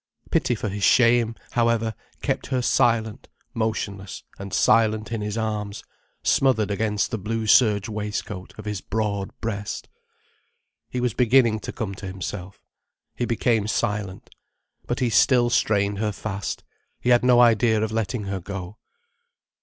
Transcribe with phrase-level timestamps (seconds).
[0.31, 1.93] Pity for his shame, however,
[2.23, 5.83] kept her silent, motionless and silent in his arms,
[6.23, 9.89] smothered against the blue serge waistcoat of his broad breast.
[10.89, 12.63] He was beginning to come to himself.
[13.15, 14.31] He became silent.
[14.87, 16.63] But he still strained her fast,
[16.99, 18.77] he had no idea of letting her go.